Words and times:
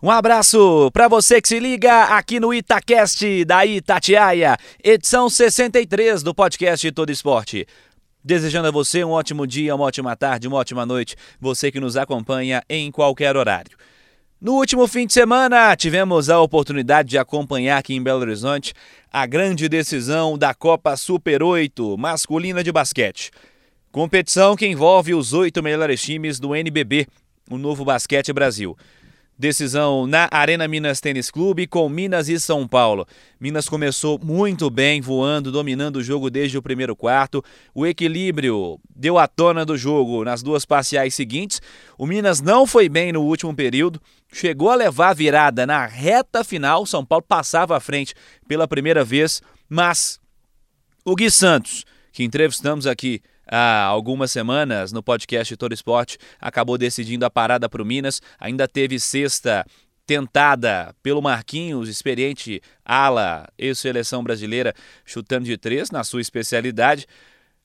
Um 0.00 0.12
abraço 0.12 0.92
para 0.92 1.08
você 1.08 1.42
que 1.42 1.48
se 1.48 1.58
liga 1.58 2.04
aqui 2.16 2.38
no 2.38 2.54
Itacast 2.54 3.44
da 3.44 3.66
Itatiaia, 3.66 4.56
edição 4.82 5.28
63 5.28 6.22
do 6.22 6.32
podcast 6.32 6.88
Todo 6.92 7.10
Esporte. 7.10 7.66
Desejando 8.22 8.68
a 8.68 8.70
você 8.70 9.02
um 9.02 9.10
ótimo 9.10 9.44
dia, 9.44 9.74
uma 9.74 9.86
ótima 9.86 10.14
tarde, 10.14 10.46
uma 10.46 10.58
ótima 10.58 10.86
noite, 10.86 11.16
você 11.40 11.72
que 11.72 11.80
nos 11.80 11.96
acompanha 11.96 12.62
em 12.68 12.92
qualquer 12.92 13.36
horário. 13.36 13.76
No 14.40 14.52
último 14.52 14.86
fim 14.86 15.04
de 15.04 15.12
semana, 15.12 15.74
tivemos 15.74 16.30
a 16.30 16.40
oportunidade 16.40 17.08
de 17.08 17.18
acompanhar 17.18 17.78
aqui 17.78 17.92
em 17.92 18.00
Belo 18.00 18.20
Horizonte 18.20 18.74
a 19.12 19.26
grande 19.26 19.68
decisão 19.68 20.38
da 20.38 20.54
Copa 20.54 20.96
Super 20.96 21.42
8 21.42 21.98
masculina 21.98 22.62
de 22.62 22.70
basquete. 22.70 23.32
Competição 23.90 24.54
que 24.54 24.64
envolve 24.64 25.12
os 25.12 25.32
oito 25.32 25.60
melhores 25.60 26.00
times 26.00 26.38
do 26.38 26.54
NBB, 26.54 27.08
o 27.50 27.58
Novo 27.58 27.84
Basquete 27.84 28.32
Brasil. 28.32 28.76
Decisão 29.38 30.04
na 30.04 30.28
Arena 30.32 30.66
Minas 30.66 31.00
Tênis 31.00 31.30
Clube 31.30 31.68
com 31.68 31.88
Minas 31.88 32.28
e 32.28 32.40
São 32.40 32.66
Paulo. 32.66 33.06
Minas 33.40 33.68
começou 33.68 34.18
muito 34.20 34.68
bem, 34.68 35.00
voando, 35.00 35.52
dominando 35.52 35.96
o 35.96 36.02
jogo 36.02 36.28
desde 36.28 36.58
o 36.58 36.62
primeiro 36.62 36.96
quarto. 36.96 37.44
O 37.72 37.86
equilíbrio 37.86 38.80
deu 38.96 39.16
a 39.16 39.28
tona 39.28 39.64
do 39.64 39.78
jogo 39.78 40.24
nas 40.24 40.42
duas 40.42 40.64
parciais 40.64 41.14
seguintes. 41.14 41.62
O 41.96 42.04
Minas 42.04 42.40
não 42.40 42.66
foi 42.66 42.88
bem 42.88 43.12
no 43.12 43.22
último 43.22 43.54
período, 43.54 44.02
chegou 44.32 44.70
a 44.70 44.74
levar 44.74 45.10
a 45.10 45.14
virada 45.14 45.64
na 45.64 45.86
reta 45.86 46.42
final. 46.42 46.84
São 46.84 47.04
Paulo 47.04 47.24
passava 47.26 47.76
à 47.76 47.80
frente 47.80 48.14
pela 48.48 48.66
primeira 48.66 49.04
vez, 49.04 49.40
mas 49.68 50.18
o 51.04 51.14
Gui 51.14 51.30
Santos, 51.30 51.84
que 52.12 52.24
entrevistamos 52.24 52.88
aqui 52.88 53.22
há 53.50 53.84
algumas 53.84 54.30
semanas 54.30 54.92
no 54.92 55.02
podcast 55.02 55.56
Todo 55.56 55.72
Esporte, 55.72 56.18
acabou 56.40 56.76
decidindo 56.76 57.24
a 57.24 57.30
parada 57.30 57.68
para 57.68 57.82
o 57.82 57.86
Minas. 57.86 58.20
Ainda 58.38 58.68
teve 58.68 59.00
sexta 59.00 59.64
tentada 60.06 60.94
pelo 61.02 61.20
Marquinhos, 61.20 61.88
experiente 61.88 62.62
ala, 62.84 63.46
ex-seleção 63.58 64.22
brasileira, 64.22 64.74
chutando 65.04 65.44
de 65.44 65.56
três 65.56 65.90
na 65.90 66.02
sua 66.02 66.20
especialidade. 66.20 67.06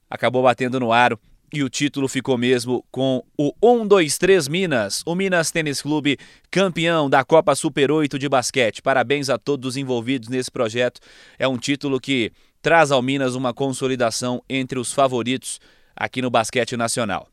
Acabou 0.09 0.44
batendo 0.44 0.80
no 0.80 0.92
aro 0.92 1.20
e 1.54 1.64
o 1.64 1.70
título 1.70 2.08
ficou 2.08 2.38
mesmo 2.38 2.84
com 2.92 3.23
o 3.38 3.54
1-2-3 3.61 4.50
Minas, 4.50 5.04
o 5.06 5.14
Minas 5.14 5.52
Tênis 5.52 5.81
Clube, 5.81 6.17
campeão 6.50 7.08
da 7.08 7.23
Copa 7.23 7.54
Super 7.54 7.92
8 7.92 8.17
de 8.17 8.28
basquete. 8.28 8.81
Parabéns 8.81 9.30
a 9.30 9.38
todos 9.38 9.70
os 9.70 9.78
envolvidos 9.78 10.30
nesse 10.30 10.50
projeto. 10.52 11.00
É 11.38 11.48
um 11.48 11.58
título 11.58 12.00
que 12.00 12.31
traz 12.64 12.92
ao 12.92 13.02
Minas 13.02 13.36
uma 13.36 13.53
consolidação 13.53 14.42
entre 14.50 14.80
os 14.80 14.94
favoritos 14.94 15.59
aqui 15.94 16.22
no 16.22 16.31
basquete 16.31 16.78
nacional. 16.78 17.28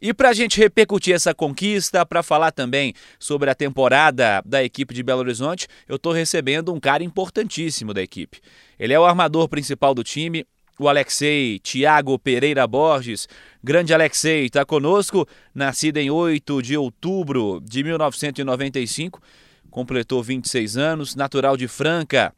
E 0.00 0.12
para 0.12 0.30
a 0.30 0.32
gente 0.32 0.58
repercutir 0.58 1.14
essa 1.14 1.32
conquista, 1.32 2.04
para 2.04 2.24
falar 2.24 2.50
também 2.50 2.92
sobre 3.20 3.48
a 3.48 3.54
temporada 3.54 4.42
da 4.44 4.64
equipe 4.64 4.92
de 4.92 5.00
Belo 5.00 5.20
Horizonte, 5.20 5.68
eu 5.88 5.94
estou 5.94 6.12
recebendo 6.12 6.74
um 6.74 6.80
cara 6.80 7.04
importantíssimo 7.04 7.94
da 7.94 8.02
equipe. 8.02 8.40
Ele 8.76 8.92
é 8.92 8.98
o 8.98 9.04
armador 9.04 9.48
principal 9.48 9.94
do 9.94 10.02
time, 10.02 10.44
o 10.76 10.88
Alexei 10.88 11.60
Tiago 11.60 12.18
Pereira 12.18 12.66
Borges. 12.66 13.28
Grande 13.62 13.94
Alexei 13.94 14.46
está 14.46 14.64
conosco, 14.64 15.24
nascido 15.54 15.98
em 15.98 16.10
8 16.10 16.60
de 16.60 16.76
outubro 16.76 17.62
de 17.62 17.84
1995, 17.84 19.22
completou 19.70 20.20
26 20.24 20.76
anos, 20.76 21.14
natural 21.14 21.56
de 21.56 21.68
Franca, 21.68 22.34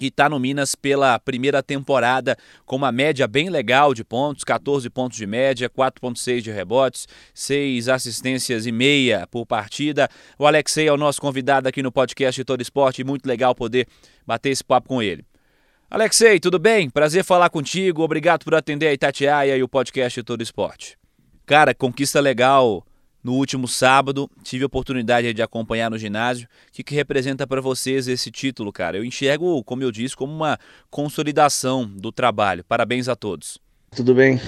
e 0.00 0.06
está 0.06 0.28
no 0.28 0.38
Minas 0.38 0.74
pela 0.74 1.18
primeira 1.18 1.62
temporada 1.62 2.36
com 2.64 2.76
uma 2.76 2.92
média 2.92 3.26
bem 3.26 3.48
legal 3.50 3.92
de 3.92 4.04
pontos, 4.04 4.44
14 4.44 4.88
pontos 4.90 5.16
de 5.16 5.26
média, 5.26 5.68
4.6 5.68 6.40
de 6.40 6.50
rebotes, 6.50 7.08
6 7.34 7.88
assistências 7.88 8.66
e 8.66 8.72
meia 8.72 9.26
por 9.26 9.44
partida. 9.46 10.08
O 10.38 10.46
Alexei 10.46 10.88
é 10.88 10.92
o 10.92 10.96
nosso 10.96 11.20
convidado 11.20 11.68
aqui 11.68 11.82
no 11.82 11.92
podcast 11.92 12.42
Todo 12.44 12.60
Esporte 12.60 13.04
muito 13.04 13.26
legal 13.26 13.54
poder 13.54 13.86
bater 14.26 14.50
esse 14.50 14.64
papo 14.64 14.88
com 14.88 15.02
ele. 15.02 15.24
Alexei, 15.90 16.38
tudo 16.38 16.58
bem? 16.58 16.90
Prazer 16.90 17.24
falar 17.24 17.48
contigo. 17.48 18.02
Obrigado 18.02 18.44
por 18.44 18.54
atender 18.54 18.88
a 18.88 18.92
Itatiaia 18.92 19.56
e 19.56 19.62
o 19.62 19.68
podcast 19.68 20.22
Todo 20.22 20.42
Esporte. 20.42 20.98
Cara, 21.46 21.74
conquista 21.74 22.20
legal 22.20 22.84
no 23.28 23.34
último 23.34 23.68
sábado, 23.68 24.30
tive 24.42 24.64
a 24.64 24.66
oportunidade 24.66 25.34
de 25.34 25.42
acompanhar 25.42 25.90
no 25.90 25.98
ginásio. 25.98 26.48
O 26.70 26.72
que, 26.72 26.82
que 26.82 26.94
representa 26.94 27.46
para 27.46 27.60
vocês 27.60 28.08
esse 28.08 28.30
título, 28.30 28.72
cara? 28.72 28.96
Eu 28.96 29.04
enxergo, 29.04 29.62
como 29.64 29.82
eu 29.82 29.92
disse, 29.92 30.16
como 30.16 30.32
uma 30.32 30.58
consolidação 30.90 31.84
do 31.84 32.10
trabalho. 32.10 32.64
Parabéns 32.64 33.06
a 33.06 33.14
todos. 33.14 33.58
Tudo 33.94 34.14
bem? 34.14 34.40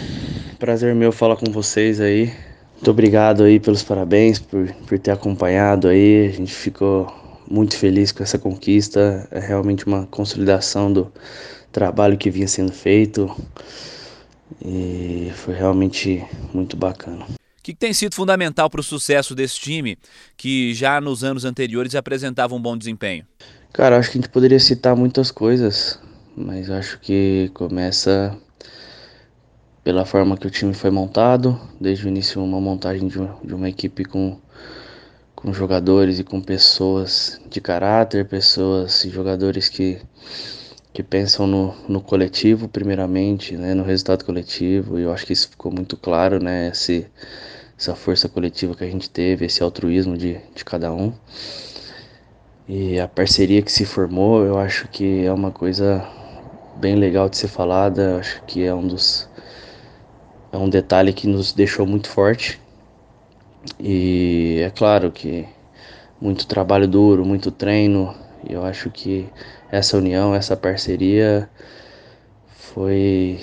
Prazer 0.59 0.95
meu 0.95 1.13
falar 1.13 1.37
com 1.37 1.53
vocês 1.53 2.01
aí. 2.01 2.33
Muito 2.77 2.91
obrigado 2.91 3.43
aí 3.43 3.61
pelos 3.61 3.83
parabéns, 3.83 4.39
por, 4.39 4.73
por 4.89 4.99
ter 4.99 5.11
acompanhado 5.11 5.87
aí. 5.87 6.29
A 6.29 6.33
gente 6.33 6.55
ficou 6.55 7.15
muito 7.51 7.77
feliz 7.77 8.11
com 8.13 8.23
essa 8.23 8.39
conquista. 8.39 9.29
É 9.31 9.41
realmente 9.41 9.87
uma 9.87 10.07
consolidação 10.07 10.91
do 10.91 11.13
trabalho 11.71 12.17
que 12.17 12.31
vinha 12.31 12.49
sendo 12.49 12.73
feito. 12.73 13.31
E 14.65 15.31
foi 15.35 15.53
realmente 15.53 16.25
muito 16.55 16.79
bacana. 16.79 17.40
Que, 17.71 17.77
tem 17.77 17.93
sido 17.93 18.15
fundamental 18.15 18.69
para 18.69 18.81
o 18.81 18.85
sucesso 18.85 19.35
desse 19.35 19.59
time, 19.59 19.97
que 20.37 20.75
já 20.75 21.01
nos 21.01 21.23
anos 21.23 21.45
anteriores 21.45 21.95
apresentava 21.95 22.55
um 22.55 22.61
bom 22.61 22.77
desempenho? 22.77 23.25
Cara, 23.73 23.99
acho 23.99 24.11
que 24.11 24.19
a 24.19 24.21
gente 24.21 24.31
poderia 24.31 24.59
citar 24.59 24.97
muitas 24.97 25.31
coisas, 25.31 25.99
mas 26.37 26.71
acho 26.71 26.99
que 27.01 27.51
começa 27.55 28.37
pela 29.85 30.05
forma 30.05 30.37
que 30.37 30.47
o 30.47 30.51
time 30.51 30.75
foi 30.75 30.91
montado, 30.91 31.61
desde 31.81 32.07
o 32.07 32.09
início 32.09 32.43
uma 32.43 32.61
montagem 32.61 33.07
de 33.09 33.19
uma, 33.19 33.39
de 33.43 33.55
uma 33.55 33.69
equipe 33.69 34.05
com, 34.05 34.39
com 35.35 35.53
jogadores 35.53 36.19
e 36.19 36.25
com 36.25 36.41
pessoas 36.41 37.41
de 37.49 37.61
caráter, 37.61 38.27
pessoas 38.27 39.05
e 39.05 39.11
jogadores 39.11 39.69
que, 39.69 40.01
que 40.93 41.03
pensam 41.03 41.47
no, 41.47 41.75
no 41.89 42.01
coletivo 42.01 42.69
primeiramente, 42.69 43.57
né, 43.57 43.75
no 43.75 43.85
resultado 43.85 44.25
coletivo, 44.25 44.99
e 44.99 45.03
eu 45.03 45.13
acho 45.13 45.25
que 45.25 45.33
isso 45.33 45.49
ficou 45.49 45.73
muito 45.73 45.97
claro, 45.97 46.43
né, 46.43 46.69
esse, 46.69 47.07
essa 47.81 47.95
força 47.95 48.29
coletiva 48.29 48.75
que 48.75 48.85
a 48.85 48.91
gente 48.91 49.09
teve, 49.09 49.47
esse 49.47 49.63
altruísmo 49.63 50.15
de, 50.15 50.39
de 50.55 50.63
cada 50.67 50.93
um. 50.93 51.15
E 52.69 53.01
a 53.01 53.09
parceria 53.09 53.63
que 53.63 53.73
se 53.73 53.87
formou, 53.87 54.45
eu 54.45 54.59
acho 54.59 54.87
que 54.89 55.25
é 55.25 55.33
uma 55.33 55.51
coisa 55.51 56.07
bem 56.77 56.95
legal 56.95 57.31
de 57.31 57.39
ser 57.39 57.49
falada, 57.49 58.03
eu 58.03 58.19
acho 58.19 58.43
que 58.45 58.63
é 58.63 58.75
um 58.75 58.87
dos 58.87 59.29
é 60.53 60.59
um 60.59 60.69
detalhe 60.69 61.13
que 61.13 61.27
nos 61.27 61.55
deixou 61.55 61.87
muito 61.87 62.11
forte. 62.11 62.61
E 63.79 64.61
é 64.63 64.71
claro 64.71 65.11
que 65.11 65.47
muito 66.21 66.47
trabalho 66.47 66.87
duro, 66.87 67.25
muito 67.25 67.51
treino, 67.51 68.15
e 68.47 68.53
eu 68.53 68.63
acho 68.63 68.91
que 68.91 69.27
essa 69.71 69.97
união, 69.97 70.35
essa 70.35 70.55
parceria 70.55 71.49
foi 72.47 73.41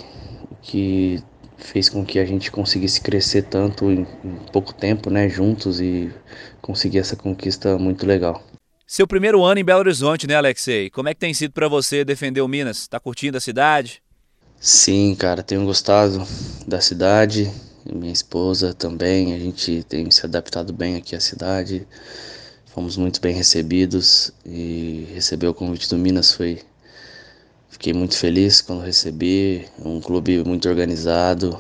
o 0.52 0.56
que 0.62 1.24
fez 1.58 1.90
com 1.90 2.06
que 2.06 2.20
a 2.20 2.26
gente 2.26 2.52
conseguisse 2.52 3.02
crescer 3.02 3.44
tanto 3.44 3.92
em, 3.92 4.08
em 4.24 4.36
pouco 4.52 4.74
tempo, 4.74 5.10
né, 5.10 5.28
juntos 5.28 5.82
e 5.82 6.12
conseguir 6.62 7.00
essa 7.00 7.16
conquista 7.16 7.78
muito 7.78 8.06
legal. 8.06 8.44
Seu 8.86 9.06
primeiro 9.06 9.44
ano 9.44 9.60
em 9.60 9.66
Belo 9.66 9.82
Horizonte, 9.82 10.28
né, 10.28 10.36
Alexei? 10.36 10.90
Como 10.90 11.10
é 11.10 11.14
que 11.14 11.20
tem 11.20 11.34
sido 11.34 11.52
para 11.52 11.68
você 11.68 12.06
defender 12.06 12.40
o 12.40 12.48
Minas? 12.48 12.88
Tá 12.88 13.00
curtindo 13.00 13.38
a 13.38 13.42
cidade? 13.42 14.02
Sim, 14.60 15.14
cara, 15.16 15.44
tenho 15.44 15.66
gostado 15.66 16.26
da 16.66 16.80
cidade. 16.80 17.52
Minha 17.86 18.14
esposa 18.14 18.74
também. 18.74 19.34
A 19.34 19.40
gente 19.40 19.84
tem 19.84 20.10
se 20.10 20.26
adaptado 20.26 20.72
bem 20.72 20.96
aqui 20.96 21.16
à 21.16 21.20
cidade. 21.20 21.86
Fomos 22.74 22.96
muito 22.96 23.20
bem 23.20 23.36
recebidos 23.36 24.32
e 24.46 25.08
receber 25.14 25.48
o 25.48 25.54
convite 25.54 25.90
do 25.90 25.98
Minas 25.98 26.32
foi 26.32 26.62
Fiquei 27.78 27.94
muito 27.94 28.18
feliz 28.18 28.60
quando 28.60 28.82
recebi. 28.82 29.68
Um 29.86 30.02
clube 30.02 30.44
muito 30.44 30.68
organizado, 30.68 31.60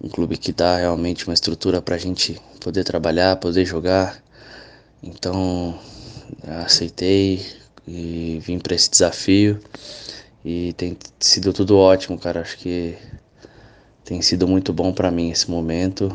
um 0.00 0.08
clube 0.08 0.38
que 0.38 0.52
dá 0.52 0.78
realmente 0.78 1.28
uma 1.28 1.34
estrutura 1.34 1.82
para 1.82 1.96
a 1.96 1.98
gente 1.98 2.40
poder 2.58 2.82
trabalhar, 2.82 3.36
poder 3.36 3.66
jogar. 3.66 4.22
Então 5.02 5.78
aceitei 6.64 7.44
e 7.86 8.40
vim 8.42 8.58
para 8.58 8.74
esse 8.74 8.90
desafio 8.90 9.60
e 10.42 10.72
tem 10.72 10.96
sido 11.20 11.52
tudo 11.52 11.76
ótimo, 11.76 12.18
cara. 12.18 12.40
Acho 12.40 12.56
que 12.56 12.96
tem 14.06 14.22
sido 14.22 14.48
muito 14.48 14.72
bom 14.72 14.94
para 14.94 15.10
mim 15.10 15.30
esse 15.30 15.50
momento 15.50 16.10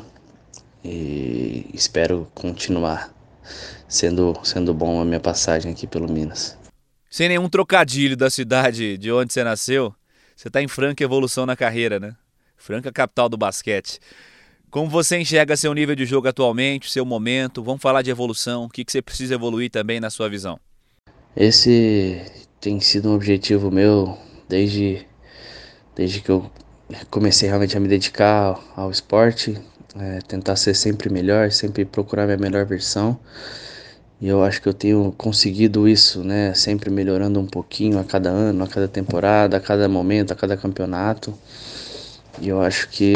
e 0.83 1.69
espero 1.71 2.27
continuar 2.33 3.13
sendo 3.87 4.33
sendo 4.43 4.73
bom 4.73 4.99
a 4.99 5.05
minha 5.05 5.19
passagem 5.19 5.71
aqui 5.71 5.85
pelo 5.85 6.11
Minas 6.11 6.62
sem 7.13 7.29
nenhum 7.29 7.47
trocadilho 7.47 8.17
da 8.17 8.27
cidade 8.27 8.97
de 8.97 9.11
onde 9.11 9.31
você 9.31 9.43
nasceu, 9.43 9.93
Você 10.35 10.47
está 10.47 10.63
em 10.63 10.67
franca 10.67 11.03
evolução 11.03 11.45
na 11.45 11.55
carreira, 11.55 11.99
né? 11.99 12.15
Franca 12.57 12.91
capital 12.91 13.29
do 13.29 13.37
basquete. 13.37 13.99
Como 14.71 14.89
você 14.89 15.19
enxerga 15.19 15.55
seu 15.55 15.71
nível 15.75 15.95
de 15.95 16.07
jogo 16.07 16.27
atualmente, 16.27 16.89
seu 16.89 17.05
momento? 17.05 17.61
Vamos 17.61 17.83
falar 17.83 18.01
de 18.01 18.09
evolução. 18.09 18.63
O 18.63 18.67
que, 18.67 18.83
que 18.83 18.91
você 18.91 18.99
precisa 18.99 19.35
evoluir 19.35 19.69
também 19.69 19.99
na 19.99 20.09
sua 20.09 20.27
visão? 20.27 20.59
Esse 21.37 22.19
tem 22.59 22.79
sido 22.79 23.11
um 23.11 23.13
objetivo 23.13 23.69
meu 23.69 24.17
desde, 24.49 25.05
desde 25.95 26.19
que 26.19 26.31
eu 26.31 26.49
comecei 27.11 27.47
realmente 27.47 27.77
a 27.77 27.79
me 27.79 27.87
dedicar 27.87 28.59
ao 28.75 28.89
esporte, 28.89 29.55
é, 29.99 30.17
tentar 30.27 30.55
ser 30.55 30.73
sempre 30.73 31.11
melhor, 31.11 31.51
sempre 31.51 31.85
procurar 31.85 32.25
minha 32.25 32.39
melhor 32.39 32.65
versão. 32.65 33.19
E 34.23 34.29
eu 34.29 34.41
acho 34.41 34.61
que 34.61 34.69
eu 34.69 34.73
tenho 34.73 35.13
conseguido 35.17 35.85
isso, 35.85 36.23
né? 36.23 36.53
Sempre 36.53 36.89
melhorando 36.89 37.41
um 37.41 37.45
pouquinho 37.45 37.99
a 37.99 38.05
cada 38.05 38.29
ano, 38.29 38.63
a 38.63 38.67
cada 38.67 38.87
temporada, 38.87 39.57
a 39.57 39.59
cada 39.59 39.89
momento, 39.89 40.31
a 40.31 40.35
cada 40.35 40.55
campeonato. 40.55 41.37
E 42.39 42.47
eu 42.47 42.61
acho 42.61 42.87
que, 42.87 43.15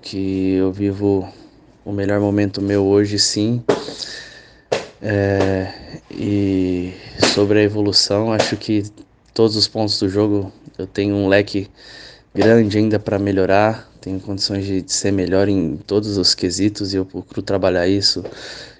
que 0.00 0.54
eu 0.54 0.72
vivo 0.72 1.28
o 1.84 1.92
melhor 1.92 2.20
momento 2.20 2.62
meu 2.62 2.86
hoje, 2.86 3.18
sim. 3.18 3.62
É, 5.02 5.70
e 6.10 6.94
sobre 7.18 7.58
a 7.58 7.62
evolução, 7.62 8.32
acho 8.32 8.56
que 8.56 8.82
todos 9.34 9.56
os 9.56 9.68
pontos 9.68 9.98
do 9.98 10.08
jogo 10.08 10.50
eu 10.78 10.86
tenho 10.86 11.16
um 11.16 11.28
leque 11.28 11.68
grande 12.34 12.78
ainda 12.78 12.98
para 12.98 13.18
melhorar. 13.18 13.92
Tenho 14.00 14.18
condições 14.20 14.64
de, 14.64 14.80
de 14.80 14.92
ser 14.92 15.12
melhor 15.12 15.50
em 15.50 15.76
todos 15.76 16.16
os 16.16 16.34
quesitos 16.34 16.94
e 16.94 16.96
eu 16.96 17.04
procuro 17.04 17.42
trabalhar 17.42 17.86
isso 17.86 18.24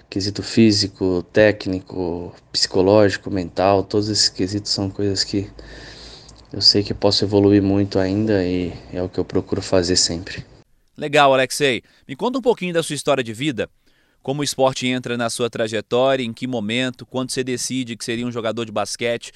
quesito 0.09 0.41
físico, 0.41 1.23
técnico, 1.33 2.33
psicológico, 2.51 3.29
mental, 3.29 3.83
todos 3.83 4.09
esses 4.09 4.29
quesitos 4.29 4.71
são 4.71 4.89
coisas 4.89 5.23
que 5.23 5.49
eu 6.51 6.61
sei 6.61 6.81
que 6.81 6.93
posso 6.93 7.25
evoluir 7.25 7.61
muito 7.61 7.99
ainda 7.99 8.43
e 8.43 8.71
é 8.93 9.01
o 9.01 9.09
que 9.09 9.19
eu 9.19 9.25
procuro 9.25 9.61
fazer 9.61 9.97
sempre. 9.97 10.45
Legal, 10.95 11.33
Alexei. 11.33 11.83
Me 12.07 12.15
conta 12.15 12.39
um 12.39 12.41
pouquinho 12.41 12.73
da 12.73 12.81
sua 12.81 12.95
história 12.95 13.23
de 13.23 13.33
vida. 13.33 13.69
Como 14.23 14.41
o 14.41 14.43
esporte 14.43 14.87
entra 14.87 15.15
na 15.15 15.29
sua 15.29 15.49
trajetória, 15.49 16.23
em 16.23 16.33
que 16.33 16.47
momento, 16.47 17.05
quando 17.05 17.31
você 17.31 17.43
decide 17.43 17.95
que 17.95 18.03
seria 18.03 18.25
um 18.25 18.31
jogador 18.31 18.65
de 18.65 18.71
basquete, 18.71 19.31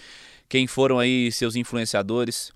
quem 0.50 0.68
foram 0.68 1.00
aí 1.00 1.32
seus 1.32 1.56
influenciadores? 1.56 2.52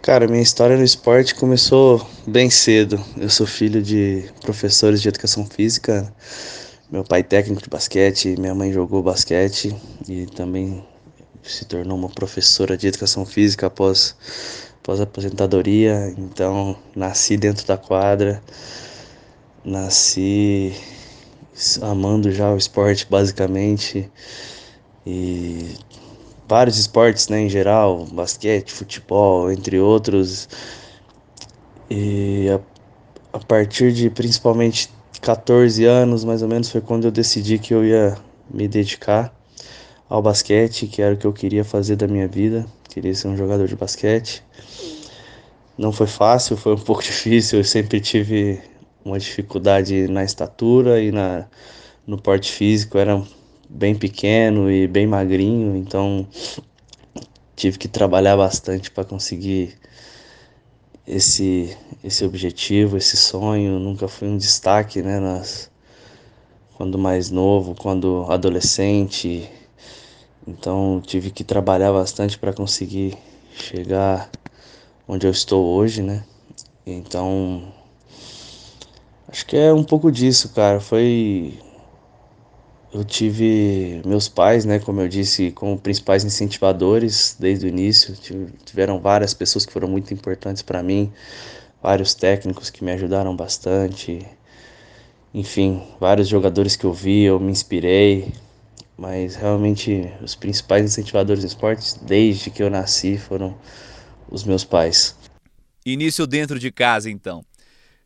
Cara, 0.00 0.26
minha 0.26 0.42
história 0.42 0.76
no 0.76 0.84
esporte 0.84 1.34
começou 1.34 2.08
bem 2.26 2.48
cedo. 2.48 3.02
Eu 3.18 3.28
sou 3.28 3.46
filho 3.46 3.82
de 3.82 4.24
professores 4.40 5.02
de 5.02 5.08
educação 5.08 5.44
física 5.46 6.14
meu 6.90 7.02
pai 7.02 7.22
técnico 7.22 7.62
de 7.62 7.68
basquete, 7.68 8.36
minha 8.38 8.54
mãe 8.54 8.72
jogou 8.72 9.02
basquete 9.02 9.74
e 10.08 10.26
também 10.26 10.84
se 11.42 11.64
tornou 11.64 11.96
uma 11.96 12.08
professora 12.08 12.76
de 12.76 12.86
educação 12.86 13.24
física 13.24 13.66
após, 13.66 14.14
após 14.82 15.00
aposentadoria. 15.00 16.14
Então, 16.18 16.76
nasci 16.94 17.36
dentro 17.36 17.66
da 17.66 17.76
quadra, 17.76 18.42
nasci 19.64 20.74
amando 21.80 22.30
já 22.30 22.52
o 22.52 22.56
esporte 22.56 23.06
basicamente 23.08 24.10
e 25.06 25.76
vários 26.46 26.78
esportes, 26.78 27.28
né, 27.28 27.40
em 27.40 27.48
geral, 27.48 28.04
basquete, 28.06 28.72
futebol, 28.72 29.50
entre 29.50 29.78
outros. 29.80 30.48
E 31.90 32.48
a, 32.50 33.38
a 33.38 33.38
partir 33.38 33.92
de 33.92 34.10
principalmente 34.10 34.90
14 35.24 35.82
anos, 35.86 36.22
mais 36.22 36.42
ou 36.42 36.48
menos, 36.48 36.68
foi 36.68 36.82
quando 36.82 37.06
eu 37.06 37.10
decidi 37.10 37.58
que 37.58 37.72
eu 37.72 37.82
ia 37.82 38.14
me 38.52 38.68
dedicar 38.68 39.34
ao 40.06 40.20
basquete, 40.20 40.86
que 40.86 41.00
era 41.00 41.14
o 41.14 41.16
que 41.16 41.26
eu 41.26 41.32
queria 41.32 41.64
fazer 41.64 41.96
da 41.96 42.06
minha 42.06 42.28
vida. 42.28 42.66
Queria 42.90 43.14
ser 43.14 43.28
um 43.28 43.36
jogador 43.36 43.66
de 43.66 43.74
basquete. 43.74 44.44
Não 45.78 45.92
foi 45.92 46.06
fácil, 46.06 46.58
foi 46.58 46.74
um 46.74 46.78
pouco 46.84 47.02
difícil. 47.02 47.58
Eu 47.58 47.64
sempre 47.64 48.00
tive 48.00 48.60
uma 49.02 49.18
dificuldade 49.18 50.06
na 50.08 50.22
estatura 50.22 51.00
e 51.00 51.10
na, 51.10 51.46
no 52.06 52.20
porte 52.20 52.52
físico. 52.52 52.98
Eu 52.98 53.00
era 53.00 53.22
bem 53.66 53.94
pequeno 53.94 54.70
e 54.70 54.86
bem 54.86 55.06
magrinho, 55.06 55.74
então 55.74 56.28
tive 57.56 57.78
que 57.78 57.88
trabalhar 57.88 58.36
bastante 58.36 58.90
para 58.90 59.04
conseguir 59.04 59.74
esse 61.06 61.76
esse 62.02 62.24
objetivo, 62.24 62.96
esse 62.98 63.16
sonho, 63.16 63.78
nunca 63.78 64.06
foi 64.06 64.28
um 64.28 64.36
destaque, 64.36 65.00
né, 65.02 65.18
nas 65.18 65.70
quando 66.74 66.98
mais 66.98 67.30
novo, 67.30 67.74
quando 67.74 68.26
adolescente. 68.28 69.48
Então, 70.46 71.00
tive 71.04 71.30
que 71.30 71.42
trabalhar 71.42 71.92
bastante 71.92 72.38
para 72.38 72.52
conseguir 72.52 73.16
chegar 73.54 74.30
onde 75.08 75.26
eu 75.26 75.30
estou 75.30 75.64
hoje, 75.64 76.02
né? 76.02 76.24
Então, 76.86 77.72
acho 79.28 79.46
que 79.46 79.56
é 79.56 79.72
um 79.72 79.84
pouco 79.84 80.12
disso, 80.12 80.50
cara. 80.50 80.80
Foi 80.80 81.58
eu 82.94 83.04
tive 83.04 84.00
meus 84.06 84.28
pais, 84.28 84.64
né, 84.64 84.78
como 84.78 85.00
eu 85.00 85.08
disse, 85.08 85.50
como 85.50 85.76
principais 85.76 86.24
incentivadores 86.24 87.36
desde 87.38 87.66
o 87.66 87.68
início. 87.68 88.14
Tiveram 88.64 89.00
várias 89.00 89.34
pessoas 89.34 89.66
que 89.66 89.72
foram 89.72 89.88
muito 89.88 90.14
importantes 90.14 90.62
para 90.62 90.80
mim, 90.80 91.12
vários 91.82 92.14
técnicos 92.14 92.70
que 92.70 92.84
me 92.84 92.92
ajudaram 92.92 93.34
bastante. 93.34 94.24
Enfim, 95.34 95.82
vários 95.98 96.28
jogadores 96.28 96.76
que 96.76 96.84
eu 96.84 96.92
vi, 96.92 97.22
eu 97.22 97.40
me 97.40 97.50
inspirei. 97.50 98.32
Mas 98.96 99.34
realmente 99.34 100.08
os 100.22 100.36
principais 100.36 100.84
incentivadores 100.84 101.42
do 101.42 101.48
esporte 101.48 101.98
desde 102.04 102.48
que 102.48 102.62
eu 102.62 102.70
nasci 102.70 103.18
foram 103.18 103.56
os 104.30 104.44
meus 104.44 104.64
pais. 104.64 105.16
Início 105.84 106.28
dentro 106.28 106.60
de 106.60 106.70
casa, 106.70 107.10
então. 107.10 107.44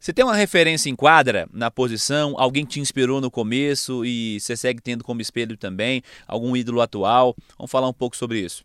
Você 0.01 0.13
tem 0.13 0.25
uma 0.25 0.37
referência 0.37 0.89
em 0.89 0.95
quadra, 0.95 1.49
na 1.53 1.73
posição, 1.73 2.35
alguém 2.39 2.65
te 2.65 2.79
inspirou 2.79 3.21
no 3.21 3.31
começo 3.31 4.05
e 4.05 4.39
você 4.39 4.57
segue 4.57 4.81
tendo 4.81 5.03
como 5.03 5.21
espelho 5.21 5.57
também, 5.57 6.03
algum 6.27 6.57
ídolo 6.57 6.81
atual? 6.81 7.35
Vamos 7.59 7.71
falar 7.71 7.89
um 7.89 7.93
pouco 7.93 8.17
sobre 8.17 8.39
isso. 8.39 8.65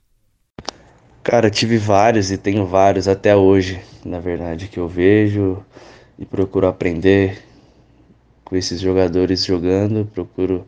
Cara, 1.23 1.49
tive 1.49 1.77
vários 1.77 2.31
e 2.31 2.37
tenho 2.37 2.67
vários 2.67 3.07
até 3.07 3.35
hoje, 3.35 3.81
na 4.05 4.19
verdade, 4.19 4.67
que 4.67 4.77
eu 4.77 4.87
vejo 4.87 5.65
e 6.19 6.25
procuro 6.25 6.67
aprender 6.67 7.43
com 8.43 8.55
esses 8.55 8.79
jogadores 8.79 9.43
jogando, 9.43 10.05
procuro 10.13 10.67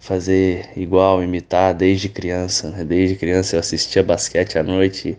fazer 0.00 0.70
igual, 0.76 1.22
imitar 1.22 1.72
desde 1.72 2.08
criança. 2.08 2.70
Né? 2.70 2.84
Desde 2.84 3.14
criança 3.14 3.54
eu 3.54 3.60
assistia 3.60 4.02
basquete 4.02 4.58
à 4.58 4.62
noite 4.64 5.16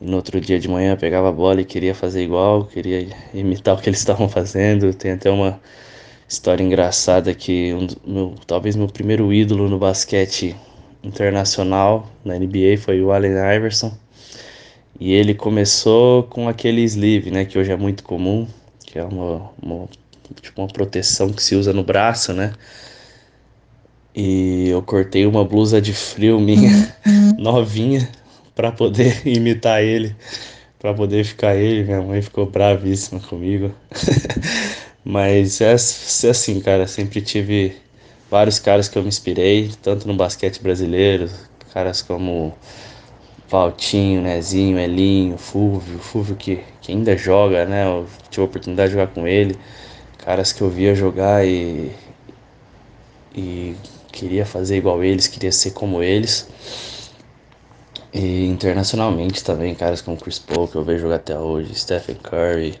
no 0.00 0.16
outro 0.16 0.40
dia 0.40 0.58
de 0.58 0.68
manhã 0.68 0.96
pegava 0.96 1.28
a 1.28 1.32
bola 1.32 1.60
e 1.60 1.64
queria 1.64 1.94
fazer 1.94 2.22
igual, 2.22 2.64
queria 2.64 3.08
imitar 3.34 3.74
o 3.74 3.80
que 3.80 3.88
eles 3.88 3.98
estavam 4.00 4.28
fazendo. 4.28 4.92
Tem 4.94 5.12
até 5.12 5.30
uma 5.30 5.60
história 6.28 6.62
engraçada 6.62 7.34
que 7.34 7.72
um, 7.74 7.86
meu, 8.06 8.34
talvez 8.46 8.76
meu 8.76 8.88
primeiro 8.88 9.32
ídolo 9.32 9.68
no 9.68 9.78
basquete 9.78 10.54
internacional 11.02 12.08
na 12.24 12.38
NBA 12.38 12.76
foi 12.78 13.00
o 13.00 13.12
Allen 13.12 13.32
Iverson. 13.56 13.92
E 15.00 15.12
ele 15.12 15.32
começou 15.32 16.24
com 16.24 16.48
aquele 16.48 16.82
sleeve, 16.82 17.30
né, 17.30 17.44
que 17.44 17.56
hoje 17.56 17.70
é 17.70 17.76
muito 17.76 18.02
comum, 18.02 18.48
que 18.84 18.98
é 18.98 19.04
uma, 19.04 19.50
uma, 19.62 19.88
tipo 20.40 20.60
uma 20.60 20.68
proteção 20.68 21.32
que 21.32 21.42
se 21.42 21.54
usa 21.54 21.72
no 21.72 21.84
braço, 21.84 22.32
né? 22.32 22.52
E 24.14 24.68
eu 24.70 24.82
cortei 24.82 25.24
uma 25.24 25.44
blusa 25.44 25.80
de 25.80 25.92
frio 25.92 26.40
minha, 26.40 26.92
uhum. 27.06 27.36
novinha, 27.38 28.08
para 28.58 28.72
poder 28.72 29.22
imitar 29.24 29.84
ele, 29.84 30.16
para 30.80 30.92
poder 30.92 31.22
ficar 31.22 31.54
ele. 31.54 31.84
Minha 31.84 32.02
mãe 32.02 32.20
ficou 32.20 32.44
bravíssima 32.44 33.20
comigo. 33.20 33.72
Mas 35.04 35.60
é, 35.60 35.70
é 35.70 35.74
assim, 35.74 36.60
cara, 36.60 36.88
sempre 36.88 37.20
tive 37.20 37.76
vários 38.28 38.58
caras 38.58 38.88
que 38.88 38.98
eu 38.98 39.02
me 39.02 39.08
inspirei, 39.08 39.70
tanto 39.80 40.08
no 40.08 40.14
basquete 40.14 40.60
brasileiro, 40.60 41.30
caras 41.72 42.02
como 42.02 42.52
Valtinho, 43.48 44.20
Nezinho, 44.22 44.76
Elinho, 44.76 45.38
Fúvio, 45.38 45.98
Fúvio 46.00 46.34
que, 46.34 46.60
que 46.82 46.90
ainda 46.90 47.16
joga, 47.16 47.64
né? 47.64 47.86
Eu 47.86 48.08
tive 48.28 48.42
a 48.42 48.44
oportunidade 48.46 48.88
de 48.88 48.94
jogar 48.94 49.14
com 49.14 49.26
ele, 49.26 49.56
caras 50.18 50.52
que 50.52 50.62
eu 50.62 50.68
via 50.68 50.96
jogar 50.96 51.46
e, 51.46 51.92
e 53.34 53.76
queria 54.10 54.44
fazer 54.44 54.78
igual 54.78 55.02
eles, 55.04 55.28
queria 55.28 55.52
ser 55.52 55.70
como 55.70 56.02
eles. 56.02 56.48
E 58.12 58.46
internacionalmente 58.46 59.44
também, 59.44 59.74
caras 59.74 60.00
como 60.00 60.16
Chris 60.16 60.38
Paul, 60.38 60.66
que 60.66 60.76
eu 60.76 60.84
vejo 60.84 61.02
jogar 61.02 61.16
até 61.16 61.38
hoje, 61.38 61.74
Stephen 61.74 62.16
Curry, 62.16 62.78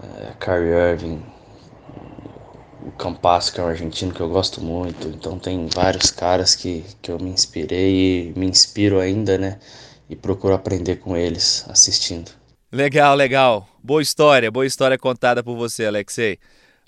uh, 0.00 0.36
Kyrie 0.38 0.92
Irving, 0.92 1.22
o 2.86 2.90
Campasso, 2.92 3.52
que 3.52 3.60
é 3.60 3.64
um 3.64 3.66
argentino 3.66 4.12
que 4.12 4.20
eu 4.20 4.28
gosto 4.28 4.60
muito. 4.60 5.08
Então 5.08 5.38
tem 5.38 5.66
vários 5.66 6.10
caras 6.10 6.54
que, 6.54 6.84
que 7.00 7.10
eu 7.10 7.18
me 7.18 7.30
inspirei 7.30 8.28
e 8.28 8.38
me 8.38 8.46
inspiro 8.46 9.00
ainda, 9.00 9.36
né? 9.36 9.58
E 10.08 10.14
procuro 10.14 10.54
aprender 10.54 10.96
com 10.96 11.16
eles 11.16 11.64
assistindo. 11.68 12.30
Legal, 12.70 13.14
legal. 13.14 13.68
Boa 13.82 14.02
história, 14.02 14.50
boa 14.50 14.66
história 14.66 14.96
contada 14.96 15.42
por 15.42 15.56
você, 15.56 15.84
Alexei. 15.84 16.38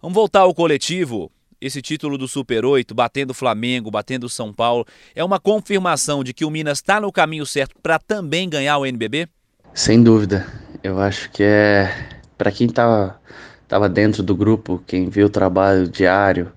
Vamos 0.00 0.14
voltar 0.14 0.40
ao 0.40 0.54
coletivo 0.54 1.30
esse 1.66 1.80
título 1.80 2.18
do 2.18 2.28
Super 2.28 2.64
8, 2.64 2.94
batendo 2.94 3.30
o 3.30 3.34
Flamengo, 3.34 3.90
batendo 3.90 4.24
o 4.24 4.28
São 4.28 4.52
Paulo, 4.52 4.86
é 5.14 5.24
uma 5.24 5.40
confirmação 5.40 6.22
de 6.22 6.34
que 6.34 6.44
o 6.44 6.50
Minas 6.50 6.78
está 6.78 7.00
no 7.00 7.10
caminho 7.10 7.46
certo 7.46 7.74
para 7.82 7.98
também 7.98 8.48
ganhar 8.48 8.76
o 8.76 8.84
NBB? 8.84 9.28
Sem 9.72 10.02
dúvida. 10.02 10.46
Eu 10.82 11.00
acho 11.00 11.30
que 11.30 11.42
é 11.42 11.90
para 12.36 12.52
quem 12.52 12.68
tava, 12.68 13.18
tava 13.66 13.88
dentro 13.88 14.22
do 14.22 14.36
grupo, 14.36 14.82
quem 14.86 15.08
viu 15.08 15.26
o 15.26 15.30
trabalho 15.30 15.88
diário, 15.88 16.52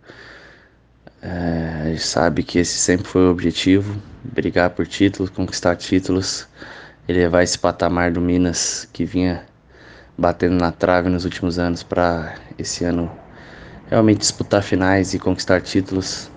é, 1.22 1.96
sabe 1.98 2.44
que 2.44 2.60
esse 2.60 2.78
sempre 2.78 3.08
foi 3.08 3.28
o 3.28 3.32
objetivo, 3.32 3.96
brigar 4.24 4.72
por 4.72 4.86
títulos, 4.86 5.30
conquistar 5.30 5.76
títulos, 5.78 6.48
elevar 7.08 7.44
esse 7.44 7.58
patamar 7.58 8.12
do 8.12 8.20
Minas 8.20 8.88
que 8.92 9.06
vinha 9.06 9.46
batendo 10.18 10.56
na 10.56 10.72
trave 10.72 11.10
nos 11.10 11.24
últimos 11.24 11.58
anos 11.58 11.82
para 11.82 12.36
esse 12.58 12.84
ano 12.84 13.10
realmente 13.90 14.20
disputar 14.20 14.62
finais 14.62 15.14
e 15.14 15.20
conquistar 15.20 15.62
títulos. 15.62 16.30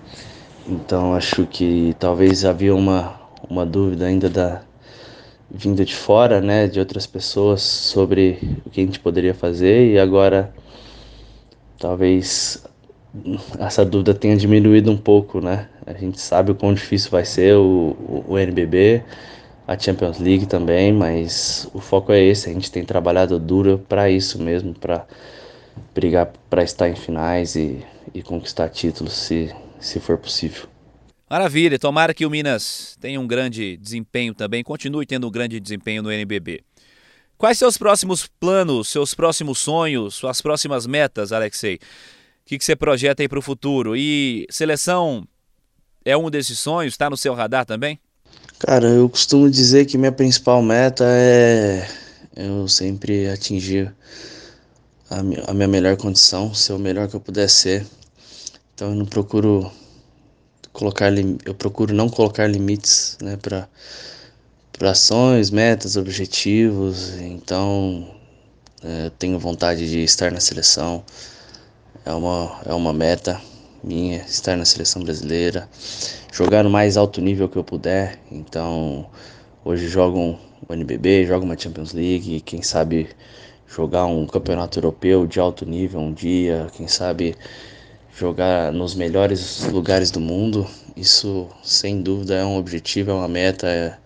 Então 0.67 1.13
acho 1.13 1.45
que 1.45 1.95
talvez 1.99 2.45
havia 2.45 2.73
uma, 2.75 3.19
uma 3.49 3.65
dúvida 3.65 4.05
ainda 4.05 4.29
da 4.29 4.61
vinda 5.49 5.83
de 5.83 5.93
fora, 5.93 6.39
né, 6.39 6.67
de 6.67 6.79
outras 6.79 7.05
pessoas 7.05 7.61
sobre 7.61 8.39
o 8.65 8.69
que 8.69 8.79
a 8.81 8.85
gente 8.85 8.99
poderia 8.99 9.33
fazer 9.33 9.91
e 9.91 9.99
agora 9.99 10.53
talvez 11.77 12.63
essa 13.59 13.83
dúvida 13.83 14.13
tenha 14.13 14.37
diminuído 14.37 14.89
um 14.89 14.97
pouco, 14.97 15.41
né? 15.41 15.67
A 15.85 15.93
gente 15.93 16.21
sabe 16.21 16.51
o 16.51 16.55
quão 16.55 16.73
difícil 16.73 17.11
vai 17.11 17.25
ser 17.25 17.55
o, 17.57 17.95
o, 17.99 18.25
o 18.29 18.37
NBB, 18.37 19.03
a 19.67 19.77
Champions 19.77 20.19
League 20.19 20.45
também, 20.45 20.93
mas 20.93 21.69
o 21.73 21.79
foco 21.81 22.13
é 22.13 22.23
esse. 22.23 22.49
A 22.49 22.53
gente 22.53 22.71
tem 22.71 22.85
trabalhado 22.85 23.37
duro 23.37 23.83
para 23.89 24.09
isso 24.09 24.41
mesmo, 24.41 24.73
para 24.73 25.05
brigar 25.93 26.31
para 26.49 26.63
estar 26.63 26.89
em 26.89 26.95
finais 26.95 27.55
e, 27.55 27.85
e 28.13 28.21
conquistar 28.21 28.69
títulos, 28.69 29.13
se, 29.13 29.53
se 29.79 29.99
for 29.99 30.17
possível. 30.17 30.67
Maravilha, 31.29 31.79
tomara 31.79 32.13
que 32.13 32.25
o 32.25 32.29
Minas 32.29 32.97
tenha 32.99 33.19
um 33.19 33.25
grande 33.25 33.77
desempenho 33.77 34.33
também, 34.33 34.63
continue 34.63 35.05
tendo 35.05 35.27
um 35.27 35.31
grande 35.31 35.59
desempenho 35.59 36.03
no 36.03 36.11
NBB. 36.11 36.61
Quais 37.37 37.57
seus 37.57 37.77
próximos 37.77 38.27
planos, 38.39 38.89
seus 38.89 39.13
próximos 39.13 39.59
sonhos, 39.59 40.13
suas 40.15 40.41
próximas 40.41 40.85
metas, 40.85 41.31
Alexei? 41.31 41.75
O 41.75 41.79
que, 42.45 42.57
que 42.57 42.65
você 42.65 42.75
projeta 42.75 43.23
aí 43.23 43.29
para 43.29 43.39
o 43.39 43.41
futuro? 43.41 43.95
E 43.95 44.45
seleção 44.49 45.25
é 46.03 46.15
um 46.15 46.29
desses 46.29 46.59
sonhos? 46.59 46.93
Está 46.93 47.09
no 47.09 47.17
seu 47.17 47.33
radar 47.33 47.65
também? 47.65 47.99
Cara, 48.59 48.87
eu 48.89 49.09
costumo 49.09 49.49
dizer 49.49 49.85
que 49.85 49.97
minha 49.97 50.11
principal 50.11 50.61
meta 50.61 51.05
é 51.07 51.87
eu 52.35 52.67
sempre 52.67 53.27
atingir 53.27 53.93
a 55.47 55.53
minha 55.53 55.67
melhor 55.67 55.97
condição, 55.97 56.53
ser 56.53 56.73
o 56.73 56.79
melhor 56.79 57.07
que 57.09 57.15
eu 57.15 57.19
puder 57.19 57.49
ser. 57.49 57.85
Então 58.73 58.89
eu 58.89 58.95
não 58.95 59.05
procuro 59.05 59.69
colocar 60.71 61.11
eu 61.45 61.53
procuro 61.53 61.93
não 61.93 62.09
colocar 62.09 62.47
limites, 62.47 63.17
né, 63.21 63.37
para 63.37 63.67
para 64.71 64.91
ações, 64.91 65.51
metas, 65.51 65.95
objetivos. 65.95 67.13
Então, 67.19 68.09
é, 68.83 69.07
eu 69.07 69.11
tenho 69.11 69.37
vontade 69.37 69.87
de 69.87 69.99
estar 70.03 70.31
na 70.31 70.39
seleção. 70.39 71.03
É 72.05 72.13
uma 72.13 72.61
é 72.65 72.73
uma 72.73 72.93
meta 72.93 73.39
minha 73.83 74.17
estar 74.19 74.55
na 74.57 74.65
seleção 74.65 75.03
brasileira, 75.03 75.69
jogar 76.31 76.63
no 76.63 76.69
mais 76.69 76.97
alto 76.97 77.21
nível 77.21 77.49
que 77.49 77.57
eu 77.57 77.63
puder. 77.63 78.17
Então, 78.31 79.07
hoje 79.65 79.87
jogo 79.87 80.17
um, 80.17 80.37
um 80.69 80.73
NBB, 80.73 81.25
jogo 81.25 81.45
uma 81.45 81.57
Champions 81.57 81.93
League, 81.93 82.41
quem 82.41 82.61
sabe 82.61 83.09
jogar 83.73 84.05
um 84.05 84.27
campeonato 84.27 84.79
europeu 84.79 85.25
de 85.25 85.39
alto 85.39 85.65
nível 85.65 86.01
um 86.01 86.13
dia, 86.13 86.67
quem 86.75 86.87
sabe 86.87 87.35
jogar 88.17 88.71
nos 88.71 88.93
melhores 88.93 89.63
lugares 89.71 90.11
do 90.11 90.19
mundo. 90.19 90.67
Isso, 90.95 91.47
sem 91.63 92.01
dúvida, 92.01 92.35
é 92.35 92.45
um 92.45 92.57
objetivo, 92.57 93.11
é 93.11 93.13
uma 93.13 93.27
meta, 93.27 93.67
é, 93.67 93.97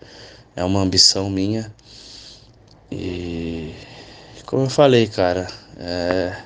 é 0.54 0.64
uma 0.64 0.80
ambição 0.80 1.28
minha. 1.28 1.72
E, 2.90 3.72
como 4.46 4.62
eu 4.62 4.70
falei, 4.70 5.08
cara, 5.08 5.48
é, 5.78 6.36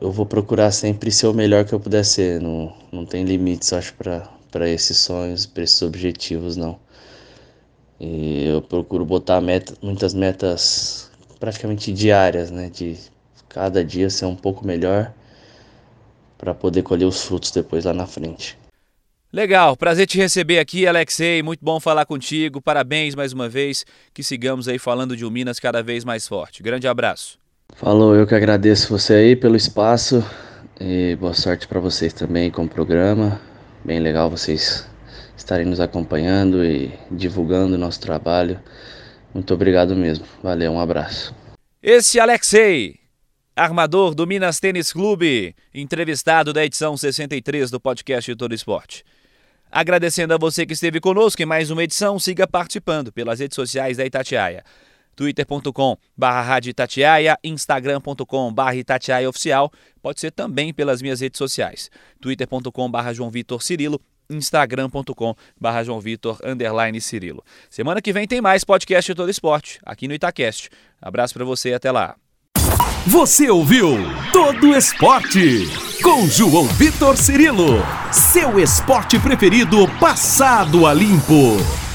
eu 0.00 0.10
vou 0.10 0.24
procurar 0.24 0.70
sempre 0.72 1.10
ser 1.10 1.26
o 1.26 1.34
melhor 1.34 1.66
que 1.66 1.74
eu 1.74 1.80
puder 1.80 2.04
ser. 2.04 2.40
Não, 2.40 2.74
não 2.90 3.04
tem 3.04 3.24
limites, 3.24 3.72
acho, 3.74 3.94
para 3.94 4.68
esses 4.68 4.96
sonhos, 4.96 5.44
para 5.44 5.62
esses 5.62 5.82
objetivos, 5.82 6.56
não. 6.56 6.78
E 8.00 8.46
eu 8.46 8.62
procuro 8.62 9.04
botar 9.04 9.40
meta, 9.40 9.74
muitas 9.82 10.14
metas 10.14 11.07
praticamente 11.38 11.92
diárias, 11.92 12.50
né? 12.50 12.70
De 12.70 12.96
cada 13.48 13.84
dia 13.84 14.10
ser 14.10 14.26
um 14.26 14.36
pouco 14.36 14.66
melhor 14.66 15.12
para 16.36 16.54
poder 16.54 16.82
colher 16.82 17.06
os 17.06 17.22
frutos 17.24 17.50
depois 17.50 17.84
lá 17.84 17.92
na 17.92 18.06
frente. 18.06 18.56
Legal, 19.30 19.76
prazer 19.76 20.06
te 20.06 20.16
receber 20.16 20.58
aqui, 20.58 20.86
Alexei. 20.86 21.42
Muito 21.42 21.62
bom 21.62 21.78
falar 21.78 22.06
contigo. 22.06 22.62
Parabéns 22.62 23.14
mais 23.14 23.32
uma 23.32 23.48
vez. 23.48 23.84
Que 24.14 24.22
sigamos 24.22 24.68
aí 24.68 24.78
falando 24.78 25.14
de 25.14 25.26
um 25.26 25.30
Minas 25.30 25.60
cada 25.60 25.82
vez 25.82 26.02
mais 26.04 26.26
forte. 26.26 26.62
Grande 26.62 26.88
abraço. 26.88 27.38
Falou, 27.74 28.14
eu 28.14 28.26
que 28.26 28.34
agradeço 28.34 28.88
você 28.88 29.12
aí 29.14 29.36
pelo 29.36 29.54
espaço 29.54 30.24
e 30.80 31.14
boa 31.16 31.34
sorte 31.34 31.68
para 31.68 31.78
vocês 31.78 32.14
também 32.14 32.50
com 32.50 32.64
o 32.64 32.68
programa. 32.68 33.38
Bem 33.84 34.00
legal 34.00 34.30
vocês 34.30 34.86
estarem 35.36 35.66
nos 35.66 35.78
acompanhando 35.78 36.64
e 36.64 36.90
divulgando 37.10 37.74
o 37.74 37.78
nosso 37.78 38.00
trabalho. 38.00 38.58
Muito 39.32 39.52
obrigado 39.54 39.94
mesmo. 39.94 40.24
Valeu, 40.42 40.72
um 40.72 40.80
abraço. 40.80 41.34
Esse 41.82 42.18
Alexei, 42.18 42.98
armador 43.54 44.14
do 44.14 44.26
Minas 44.26 44.58
Tênis 44.58 44.92
Clube, 44.92 45.54
entrevistado 45.72 46.52
da 46.52 46.64
edição 46.64 46.96
63 46.96 47.70
do 47.70 47.80
podcast 47.80 48.34
Todo 48.34 48.54
Esporte. 48.54 49.04
Agradecendo 49.70 50.32
a 50.32 50.38
você 50.38 50.64
que 50.64 50.72
esteve 50.72 50.98
conosco 50.98 51.42
em 51.42 51.46
mais 51.46 51.70
uma 51.70 51.84
edição, 51.84 52.18
siga 52.18 52.46
participando 52.46 53.12
pelas 53.12 53.38
redes 53.38 53.54
sociais 53.54 53.98
da 53.98 54.06
Itatiaia. 54.06 54.64
twitter.com 55.14 55.96
barra 56.16 56.58
Itatiaia, 56.64 57.38
instagram.com 57.44 58.54
Itatiaia 58.74 59.28
Oficial, 59.28 59.70
pode 60.00 60.20
ser 60.20 60.30
também 60.30 60.72
pelas 60.72 61.02
minhas 61.02 61.20
redes 61.20 61.36
sociais, 61.36 61.90
twitter.com 62.20 62.90
João 63.12 63.30
Vitor 63.30 63.62
Cirilo, 63.62 64.00
instagram.com 64.30 65.34
barra 65.60 65.82
João 65.82 66.00
Vitor 66.00 66.38
underline 66.44 67.00
Cirilo. 67.00 67.42
Semana 67.70 68.02
que 68.02 68.12
vem 68.12 68.26
tem 68.26 68.40
mais 68.40 68.64
podcast 68.64 69.14
Todo 69.14 69.30
Esporte, 69.30 69.78
aqui 69.84 70.06
no 70.08 70.14
Itacast. 70.14 70.68
Abraço 71.00 71.34
para 71.34 71.44
você 71.44 71.70
e 71.70 71.74
até 71.74 71.90
lá. 71.90 72.16
Você 73.06 73.48
ouviu 73.48 73.96
Todo 74.32 74.76
Esporte 74.76 75.66
com 76.02 76.26
João 76.26 76.64
Vitor 76.64 77.16
Cirilo, 77.16 77.82
seu 78.12 78.58
esporte 78.58 79.18
preferido 79.18 79.88
passado 79.98 80.86
a 80.86 80.92
limpo. 80.92 81.87